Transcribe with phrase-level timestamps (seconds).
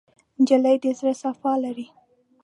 [0.39, 1.87] نجلۍ د زړه صفا لري.